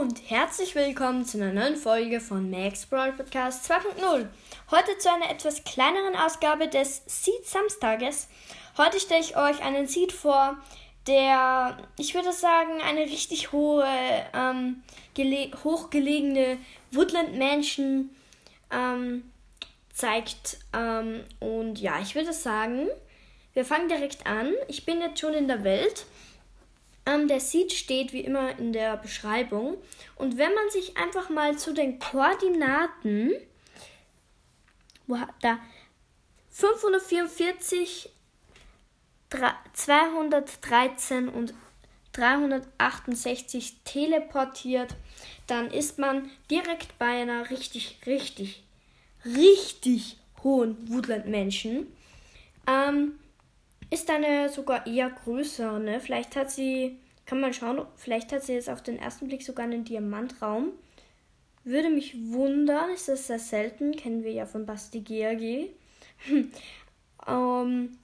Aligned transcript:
Und 0.00 0.28
herzlich 0.28 0.74
willkommen 0.74 1.24
zu 1.24 1.38
einer 1.38 1.52
neuen 1.52 1.76
Folge 1.76 2.18
von 2.18 2.50
Max 2.50 2.84
Brawl 2.84 3.12
Podcast 3.12 3.70
2.0. 3.70 4.26
Heute 4.72 4.98
zu 4.98 5.08
einer 5.08 5.30
etwas 5.30 5.62
kleineren 5.62 6.16
Ausgabe 6.16 6.66
des 6.66 7.02
Seed 7.06 7.46
Samstages. 7.46 8.26
Heute 8.76 8.98
stelle 8.98 9.20
ich 9.20 9.36
euch 9.36 9.62
einen 9.62 9.86
Seed 9.86 10.10
vor, 10.10 10.58
der, 11.06 11.78
ich 11.96 12.12
würde 12.16 12.32
sagen, 12.32 12.82
eine 12.82 13.02
richtig 13.02 13.52
hohe, 13.52 13.86
ähm, 14.34 14.82
hochgelegene 15.62 16.58
Woodland 16.90 17.38
Mansion 17.38 18.10
ähm, 18.72 19.30
zeigt. 19.92 20.58
Ähm, 20.72 21.20
und 21.38 21.80
ja, 21.80 22.00
ich 22.00 22.16
würde 22.16 22.32
sagen, 22.32 22.88
wir 23.52 23.64
fangen 23.64 23.88
direkt 23.88 24.26
an. 24.26 24.52
Ich 24.66 24.84
bin 24.84 25.00
jetzt 25.00 25.20
schon 25.20 25.34
in 25.34 25.46
der 25.46 25.62
Welt. 25.62 26.04
Ähm, 27.06 27.28
der 27.28 27.40
Seed 27.40 27.72
steht 27.72 28.12
wie 28.12 28.20
immer 28.20 28.58
in 28.58 28.72
der 28.72 28.96
Beschreibung. 28.96 29.76
Und 30.16 30.38
wenn 30.38 30.54
man 30.54 30.70
sich 30.70 30.96
einfach 30.96 31.28
mal 31.28 31.58
zu 31.58 31.74
den 31.74 31.98
Koordinaten, 31.98 33.32
wo 35.06 35.18
da 35.40 35.58
544, 36.50 38.10
213 39.72 41.28
und 41.28 41.52
368 42.12 43.80
teleportiert, 43.84 44.94
dann 45.46 45.70
ist 45.70 45.98
man 45.98 46.30
direkt 46.50 46.98
bei 46.98 47.22
einer 47.22 47.50
richtig, 47.50 47.98
richtig, 48.06 48.62
richtig 49.24 50.16
hohen 50.42 50.88
Woodland-Menschen. 50.88 51.92
Ähm, 52.66 53.18
ist 53.94 54.10
eine 54.10 54.48
sogar 54.48 54.86
eher 54.86 55.08
größer, 55.08 55.78
ne? 55.78 56.00
Vielleicht 56.00 56.36
hat 56.36 56.50
sie, 56.50 56.98
kann 57.26 57.40
man 57.40 57.54
schauen, 57.54 57.86
vielleicht 57.96 58.32
hat 58.32 58.42
sie 58.42 58.54
jetzt 58.54 58.68
auf 58.68 58.82
den 58.82 58.98
ersten 58.98 59.28
Blick 59.28 59.42
sogar 59.42 59.64
einen 59.64 59.84
Diamantraum. 59.84 60.72
Würde 61.62 61.88
mich 61.88 62.14
wundern, 62.30 62.90
ist 62.90 63.08
das 63.08 63.28
sehr 63.28 63.38
selten, 63.38 63.96
kennen 63.96 64.24
wir 64.24 64.32
ja 64.32 64.46
von 64.46 64.66
Basti 64.66 65.00
GAG. 65.00 65.70
ähm, 67.26 67.98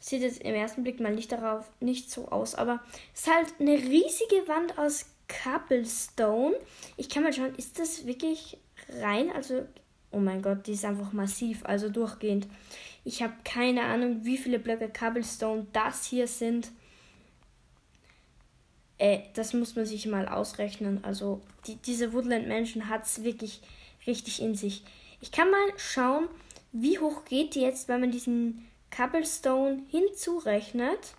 sieht 0.00 0.22
jetzt 0.22 0.40
im 0.42 0.54
ersten 0.54 0.82
Blick 0.82 1.00
mal 1.00 1.14
nicht 1.14 1.30
darauf 1.30 1.70
nicht 1.80 2.10
so 2.10 2.28
aus, 2.28 2.54
aber 2.54 2.80
es 3.14 3.20
ist 3.20 3.32
halt 3.32 3.54
eine 3.60 3.74
riesige 3.74 4.48
Wand 4.48 4.78
aus 4.78 5.06
Cobblestone. 5.28 6.56
Ich 6.96 7.08
kann 7.08 7.22
mal 7.22 7.32
schauen, 7.32 7.54
ist 7.56 7.78
das 7.78 8.06
wirklich 8.06 8.58
rein? 9.00 9.30
Also, 9.30 9.66
oh 10.10 10.18
mein 10.18 10.42
Gott, 10.42 10.66
die 10.66 10.72
ist 10.72 10.84
einfach 10.84 11.12
massiv, 11.12 11.64
also 11.64 11.90
durchgehend. 11.90 12.46
Ich 13.06 13.22
habe 13.22 13.34
keine 13.44 13.84
Ahnung, 13.84 14.24
wie 14.24 14.36
viele 14.36 14.58
Blöcke 14.58 14.88
Cobblestone 14.88 15.68
das 15.72 16.06
hier 16.06 16.26
sind. 16.26 16.72
Äh, 18.98 19.20
das 19.34 19.52
muss 19.52 19.76
man 19.76 19.86
sich 19.86 20.06
mal 20.06 20.26
ausrechnen. 20.26 21.04
Also 21.04 21.40
die, 21.68 21.76
diese 21.76 22.12
Woodland 22.12 22.48
Mansion 22.48 22.88
hat 22.88 23.04
es 23.04 23.22
wirklich 23.22 23.60
richtig 24.08 24.42
in 24.42 24.56
sich. 24.56 24.82
Ich 25.20 25.30
kann 25.30 25.52
mal 25.52 25.72
schauen, 25.76 26.26
wie 26.72 26.98
hoch 26.98 27.24
geht 27.26 27.54
die 27.54 27.60
jetzt, 27.60 27.86
wenn 27.86 28.00
man 28.00 28.10
diesen 28.10 28.66
Cobblestone 28.90 29.84
hinzurechnet 29.88 31.14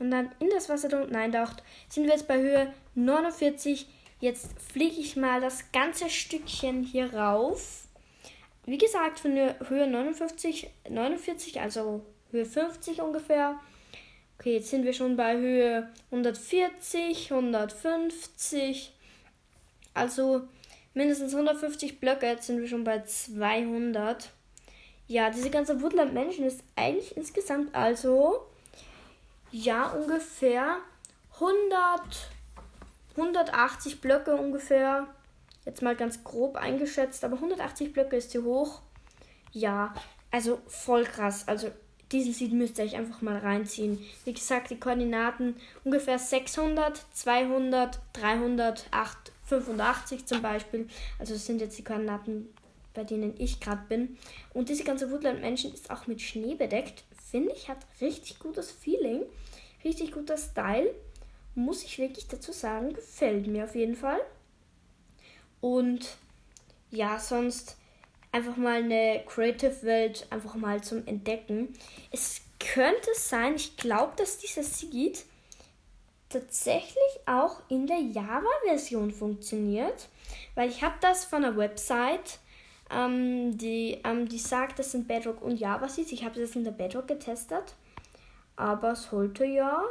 und 0.00 0.10
dann 0.10 0.32
in 0.40 0.50
das 0.50 0.68
Wasser 0.68 0.88
da 0.88 1.02
unten 1.02 1.14
eintaucht, 1.14 1.62
sind 1.88 2.02
wir 2.02 2.14
jetzt 2.14 2.26
bei 2.26 2.40
Höhe 2.40 2.74
49. 2.96 3.86
Jetzt 4.18 4.60
fliege 4.60 5.00
ich 5.00 5.14
mal 5.14 5.40
das 5.40 5.70
ganze 5.70 6.10
Stückchen 6.10 6.82
hier 6.82 7.14
rauf 7.14 7.87
wie 8.68 8.78
gesagt, 8.78 9.20
von 9.20 9.34
der 9.34 9.56
Höhe 9.68 9.86
59, 9.86 10.70
49, 10.90 11.60
also 11.60 12.04
Höhe 12.30 12.44
50 12.44 13.00
ungefähr. 13.00 13.58
Okay, 14.38 14.56
jetzt 14.56 14.68
sind 14.68 14.84
wir 14.84 14.92
schon 14.92 15.16
bei 15.16 15.36
Höhe 15.36 15.88
140, 16.10 17.32
150. 17.32 18.92
Also 19.94 20.42
mindestens 20.92 21.32
150 21.32 21.98
Blöcke. 21.98 22.26
Jetzt 22.26 22.46
sind 22.46 22.60
wir 22.60 22.68
schon 22.68 22.84
bei 22.84 23.02
200. 23.02 24.30
Ja, 25.06 25.30
diese 25.30 25.48
ganze 25.48 25.80
Woodland 25.80 26.12
Mansion 26.12 26.46
ist 26.46 26.62
eigentlich 26.76 27.16
insgesamt 27.16 27.74
also 27.74 28.46
ja 29.50 29.88
ungefähr 29.92 30.76
100, 31.34 32.30
180 33.16 34.00
Blöcke 34.02 34.36
ungefähr. 34.36 35.08
Jetzt 35.68 35.82
mal 35.82 35.94
ganz 35.94 36.24
grob 36.24 36.56
eingeschätzt, 36.56 37.22
aber 37.24 37.34
180 37.34 37.92
Blöcke 37.92 38.16
ist 38.16 38.32
hier 38.32 38.42
hoch. 38.42 38.80
Ja, 39.52 39.92
also 40.30 40.62
voll 40.66 41.04
krass. 41.04 41.46
Also 41.46 41.70
diesen 42.10 42.32
Seed 42.32 42.54
müsst 42.54 42.78
ihr 42.78 42.86
euch 42.86 42.96
einfach 42.96 43.20
mal 43.20 43.36
reinziehen. 43.36 43.98
Wie 44.24 44.32
gesagt, 44.32 44.70
die 44.70 44.80
Koordinaten 44.80 45.56
ungefähr 45.84 46.18
600, 46.18 47.04
200, 47.12 48.00
300, 48.14 48.86
8, 48.92 49.32
85 49.44 50.24
zum 50.24 50.40
Beispiel. 50.40 50.88
Also 51.18 51.34
das 51.34 51.44
sind 51.44 51.60
jetzt 51.60 51.76
die 51.76 51.84
Koordinaten, 51.84 52.48
bei 52.94 53.04
denen 53.04 53.34
ich 53.36 53.60
gerade 53.60 53.82
bin. 53.90 54.16
Und 54.54 54.70
diese 54.70 54.84
ganze 54.84 55.10
Woodland 55.10 55.42
Mansion 55.42 55.74
ist 55.74 55.90
auch 55.90 56.06
mit 56.06 56.22
Schnee 56.22 56.54
bedeckt. 56.54 57.04
Finde 57.30 57.52
ich, 57.52 57.68
hat 57.68 57.84
richtig 58.00 58.38
gutes 58.38 58.70
Feeling. 58.70 59.26
Richtig 59.84 60.12
guter 60.12 60.38
Style. 60.38 60.94
Muss 61.54 61.84
ich 61.84 61.98
wirklich 61.98 62.26
dazu 62.26 62.52
sagen, 62.52 62.94
gefällt 62.94 63.46
mir 63.48 63.64
auf 63.64 63.74
jeden 63.74 63.96
Fall. 63.96 64.22
Und 65.60 66.16
ja, 66.90 67.18
sonst 67.18 67.76
einfach 68.32 68.56
mal 68.56 68.82
eine 68.82 69.22
Creative 69.26 69.82
Welt 69.82 70.26
einfach 70.30 70.54
mal 70.54 70.82
zum 70.82 71.06
Entdecken. 71.06 71.74
Es 72.10 72.42
könnte 72.58 73.10
sein, 73.14 73.54
ich 73.54 73.76
glaube, 73.76 74.12
dass 74.16 74.38
dieser 74.38 74.62
Seed 74.62 75.24
tatsächlich 76.28 77.20
auch 77.26 77.62
in 77.68 77.86
der 77.86 78.00
Java-Version 78.00 79.10
funktioniert, 79.10 80.08
weil 80.54 80.68
ich 80.68 80.82
habe 80.82 80.96
das 81.00 81.24
von 81.24 81.44
einer 81.44 81.56
Website, 81.56 82.38
ähm, 82.90 83.56
die, 83.56 84.00
ähm, 84.04 84.28
die 84.28 84.38
sagt, 84.38 84.78
das 84.78 84.92
sind 84.92 85.08
Bedrock 85.08 85.42
und 85.42 85.58
Java 85.58 85.88
Seeds. 85.88 86.12
Ich 86.12 86.24
habe 86.24 86.40
das 86.40 86.56
in 86.56 86.64
der 86.64 86.72
Bedrock 86.72 87.08
getestet, 87.08 87.74
aber 88.56 88.94
sollte 88.94 89.44
ja 89.44 89.82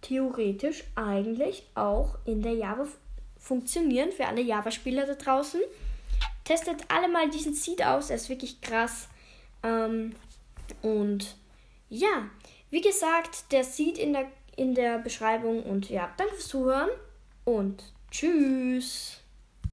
theoretisch 0.00 0.84
eigentlich 0.94 1.66
auch 1.74 2.16
in 2.24 2.42
der 2.42 2.54
Java 2.54 2.86
funktionieren 3.40 4.12
für 4.12 4.26
alle 4.26 4.42
Java-Spieler 4.42 5.06
da 5.06 5.14
draußen. 5.14 5.60
Testet 6.44 6.84
alle 6.88 7.08
mal 7.08 7.28
diesen 7.30 7.54
Seed 7.54 7.84
aus, 7.84 8.10
er 8.10 8.16
ist 8.16 8.28
wirklich 8.28 8.60
krass. 8.60 9.08
Ähm, 9.62 10.14
und 10.82 11.36
ja, 11.88 12.28
wie 12.70 12.80
gesagt, 12.80 13.50
der 13.50 13.64
Seed 13.64 13.98
in 13.98 14.12
der, 14.12 14.26
in 14.56 14.74
der 14.74 14.98
Beschreibung. 14.98 15.62
Und 15.62 15.90
ja, 15.90 16.12
danke 16.16 16.34
fürs 16.34 16.48
Zuhören 16.48 16.90
und 17.44 17.82
tschüss. 18.10 19.20